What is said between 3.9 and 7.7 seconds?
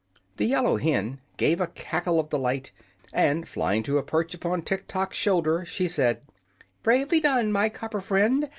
a perch upon Tiktok's shoulder, she said: "Bravely done, my